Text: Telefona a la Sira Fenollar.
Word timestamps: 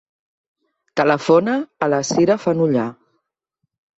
Telefona 1.01 1.57
a 1.87 1.91
la 1.95 1.99
Sira 2.11 2.39
Fenollar. 2.47 2.87